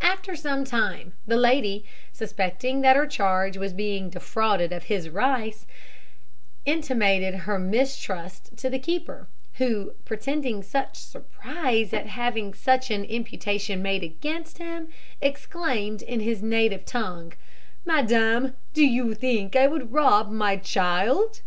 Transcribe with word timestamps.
After 0.00 0.34
some 0.34 0.64
time 0.64 1.12
the 1.24 1.36
lady, 1.36 1.84
suspecting 2.12 2.80
that 2.80 2.96
her 2.96 3.06
charge 3.06 3.56
was 3.56 3.72
being 3.72 4.10
defrauded 4.10 4.72
of 4.72 4.86
his 4.86 5.08
rice, 5.08 5.68
intimated 6.66 7.34
her 7.46 7.60
mistrust 7.60 8.56
to 8.56 8.68
the 8.68 8.80
keeper, 8.80 9.28
who, 9.58 9.92
pretending 10.04 10.64
surprise 10.64 11.92
at 11.92 12.06
having 12.08 12.54
such 12.54 12.90
an 12.90 13.04
imputation 13.04 13.82
made 13.82 14.02
against 14.02 14.58
him, 14.58 14.88
exclaimed 15.20 16.02
in 16.02 16.18
his 16.18 16.42
native 16.42 16.84
tongue, 16.84 17.32
"Madam, 17.84 18.56
do 18.74 18.84
you 18.84 19.14
think 19.14 19.54
I 19.54 19.68
would 19.68 19.92
rob 19.92 20.28
my 20.28 20.56
child?" 20.56 21.40